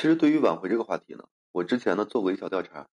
[0.00, 2.88] 其实对于挽回这个话题呢，我之前呢做过一小调查，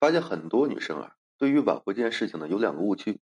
[0.00, 3.20] 发现很多女生啊，对于挽回这件事情呢有两个误区，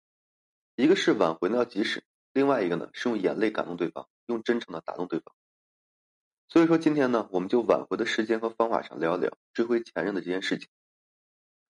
[0.76, 5.34] 一个是挽回呢要及时，另外一个呢是用眼泪感动对方，用真诚的打动对方。
[6.50, 10.68] 所以说今天呢，我们就挽回的时间和方法上聊一聊追回前任的这件事情。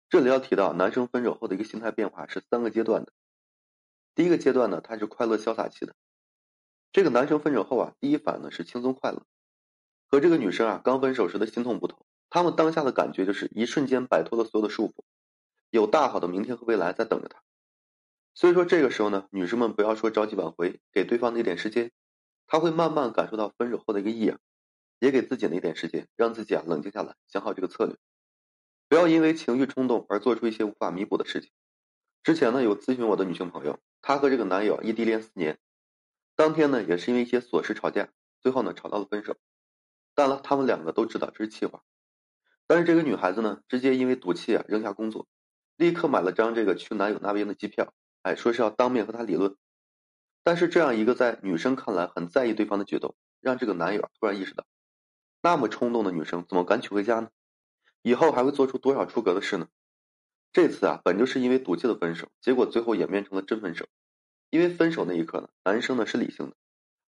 [0.09, 3.13] 这里要提到，男生分手后的一个心态变化是三个阶段的。
[4.15, 5.97] 第一个阶段呢，他是快乐潇洒期的，
[6.93, 9.27] 这个男生分手后啊，第一反应呢是轻松快乐。
[10.15, 15.03] 和这个女生啊刚分手时的心痛不同，他们当下的感觉就是一瞬间摆脱了所有的束缚，
[15.71, 17.43] 有大好的明天和未来在等着他。
[18.33, 21.91] 所以说这个时候呢，女生们不要说着急挽回，给对方的一点时间，
[22.47, 24.39] 他会慢慢感受到分手后的一个异样，
[25.01, 27.97] 也给自己的一点时间，让自己啊冷静下来，想好这个策略，
[28.89, 31.51] 不要因为情绪冲动而做出一些无法弥补的事情。
[32.23, 35.59] 之前呢有咨询我的女性朋友，她和这个男友异地恋四年，
[36.37, 38.11] 当天呢也是因为一些琐事吵架，
[38.41, 39.37] 最后呢吵到了分手。
[40.15, 41.83] 当然了，他们两个都知道这是气话，
[42.67, 45.27] 但是这个女孩子呢，直接因为赌气啊，扔下工作，
[45.77, 49.57] 立刻买了张这个去男友那边的机票，哎，说是要当面和他理论。
[50.43, 54.65] 但是这样一个在女生看来很在意对方的举动，让这个男友突然意识到，
[55.43, 57.31] 那么冲动的女生怎么敢娶回家呢？
[58.03, 59.69] 以后还会做出多少出格的事呢？
[60.53, 63.87] 这次啊，本就是因为赌气的分手，结果最后演变成了真分手。
[64.51, 66.55] 因为分手那一刻呢，男生呢是理性的，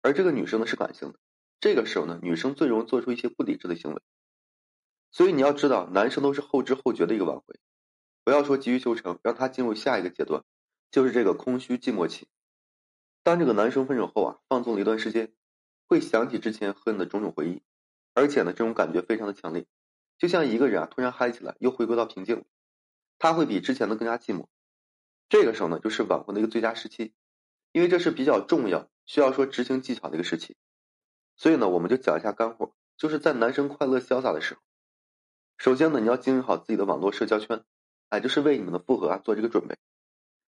[0.03, 1.19] 而这个女生呢是感性的。
[1.63, 4.03] 这个时候呢，女生最容易做出一些不理智的行为，
[5.13, 7.61] 所以你要知道，男生都是后知后觉的一个挽回，
[8.25, 10.43] 不要说急于求成，让他进入下一个阶段，
[10.91, 12.27] 就是这个空虚寂寞期。
[13.23, 15.33] 当这个男生分手后啊，放纵了一段时间，
[15.87, 17.63] 会想起之前和你的种种回忆，
[18.13, 19.65] 而且呢，这种感觉非常的强烈，
[20.19, 22.45] 就像一个人啊突然嗨起来，又回归到平静，
[23.21, 24.47] 他会比之前的更加寂寞。
[25.29, 27.13] 这个时候呢，就是挽回的一个最佳时期，
[27.71, 30.57] 因为这是比较重要，需要说执行技巧的一个时期。
[31.37, 34.61] 所以呢，我们就讲一下干货，就是在男生快乐潇洒的时候，
[35.59, 37.65] 首先呢，你要经营好自己的网络社交圈，
[38.09, 39.77] 哎，就是为你们的复合啊做这个准备。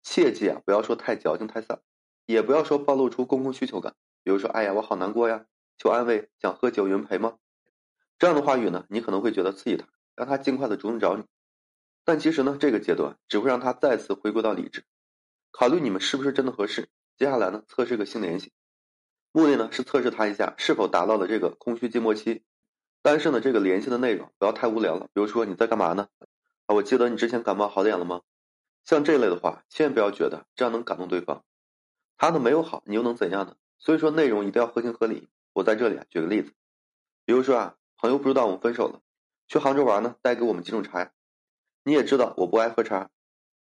[0.03, 1.81] 切记啊，不要说太矫情太丧，
[2.27, 5.47] 也不要说暴露出公共需求感，比如说，哎呀，我好难过呀，
[5.79, 7.39] 求安慰，想喝酒，有人陪吗？
[8.19, 11.25] 这样的话语呢，你可能会觉得刺激他，让他尽快的主动找你。
[12.05, 14.85] 但其实呢，这个阶段只会让他再次回归到理智，
[15.51, 16.89] 考虑你们是不是真的合适。
[17.17, 18.53] 接下来呢，测试个性联系。
[19.37, 22.45] 目的呢是测试他一下是否达到了这个空虚寂寞期，
[23.03, 26.07] 但是呢这个联系的内容不要太无聊了，比如说你在干嘛呢？
[26.67, 28.21] 啊，我记得你之前感冒好点了吗？
[28.85, 31.43] 像这类的话，千万不要觉得这样能感动对方，
[32.17, 33.57] 他呢没有好，你又能怎样呢？
[33.81, 35.29] 所以说内容一定要合情合理。
[35.53, 36.53] 我在这里啊举个例子，
[37.25, 39.01] 比如说啊，朋友不知道我们分手了，
[39.49, 41.11] 去杭州玩呢，带给我们几种茶，
[41.83, 43.11] 你也知道我不爱喝茶，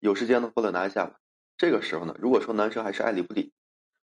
[0.01, 1.19] 有时间呢过来拿一下吧。
[1.57, 3.55] 这个时候呢，如果说男生还是爱理不理。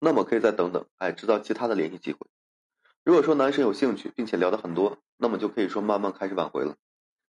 [0.05, 2.19] 那么可以再等等，哎，制造其他的联系机会。
[3.05, 6.75] 如果说男生有兴趣，并且聊得很多，那么就可以说慢慢开始挽回了。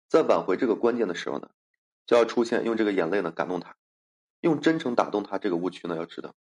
[0.09, 1.51] 在挽回这个关键的时候呢，
[2.05, 3.77] 就要出现用这个眼泪呢感动他，
[4.41, 5.39] 用真诚打动他。
[5.39, 6.35] 这个误区呢要知道，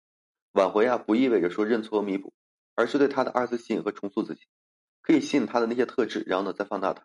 [0.53, 2.31] 挽回啊不意味着说认错和弥补，
[2.75, 4.43] 而是对他的二次吸引和重塑自己，
[5.01, 7.03] 可以吸引他的那些特质，然后呢再放大他。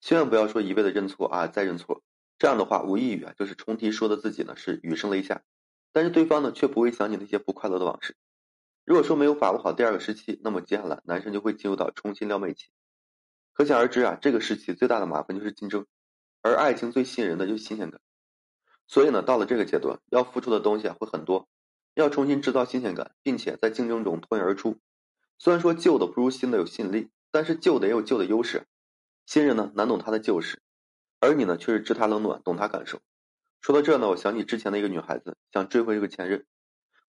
[0.00, 2.02] 千万不要说一味的认错啊再认错，
[2.36, 5.42] 这样的话无异于啊就是重提说的自己呢是雨声雷下，
[5.92, 8.16] 但是对方呢却不会想起那些不快乐的往事。
[8.84, 12.68] 如果说没有把握好第二个时期，那么接下来男生就会进入到重新撩妹期。
[13.52, 15.86] 可想而知啊，这个时期最大的麻烦就是竞争，
[16.42, 18.00] 而爱情最吸引人的就是新鲜感。
[18.86, 21.48] 所以呢，到了这个阶段，要付出的东西啊会很多，
[21.94, 24.78] 要重新制造新鲜感，并且在竞争中脱颖而出。
[25.38, 28.66] 虽然说旧的不如新的有吸引力，但是旧的也有旧的优势。
[29.26, 30.62] 新人呢难懂他的旧事，
[31.20, 33.00] 而你呢却是知他冷暖，懂他感受。
[33.60, 36.46] 说到这呢，我想起之前的一个女孩子想追回这个前任。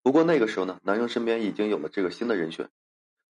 [0.03, 2.69] 不过那个时候呢，男生身边已经有了这个新的人选，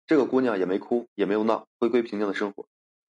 [0.07, 2.67] 这个姑娘也没哭也没有闹，回归平静的生活，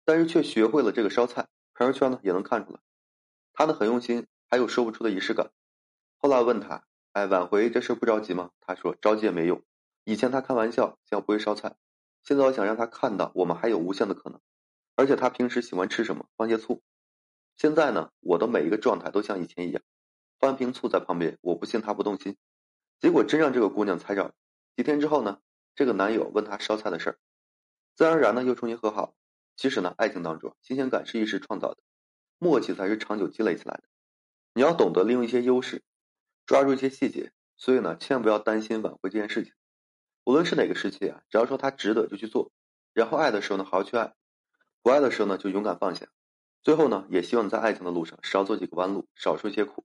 [0.04, 1.48] 但是却学会了这个烧菜。
[1.74, 2.80] 朋友圈呢也能看出来，
[3.52, 5.50] 她呢很用心，还有说不出的仪式感。
[6.18, 8.50] 后来问他，哎，挽回这事不着急吗？
[8.60, 9.62] 他说着急也没用。
[10.04, 11.76] 以前他开玩笑想不会烧菜，
[12.22, 14.40] 现在我想让他看到我们还有无限的可能。
[14.96, 16.82] 而且他平时喜欢吃什么，放些醋。
[17.56, 19.82] 现在呢，我的每一个状态都像以前一样，
[20.38, 22.36] 放一瓶醋在旁边，我不信他不动心。
[23.00, 24.34] 结果真让这个姑娘猜着了。
[24.76, 25.40] 几天之后呢，
[25.74, 27.18] 这个男友问她烧菜的事儿，
[27.94, 29.14] 自然而然呢又重新和好。
[29.56, 31.82] 其实呢，爱情当中新鲜感是一时创造的，
[32.38, 33.84] 默契才是长久积累起来的。
[34.52, 35.82] 你要懂得利用一些优势，
[36.46, 37.32] 抓住一些细节。
[37.56, 39.52] 所以呢，千万不要担心挽回这件事情。
[40.24, 42.50] 无论是哪个时期啊，只要说他值得就去做，
[42.92, 44.12] 然后爱的时候呢好好去爱，
[44.82, 46.08] 不爱的时候呢就勇敢放下。
[46.62, 49.84] 最后呢，也希望你在爱情的路上少走几个弯路，少受一些苦。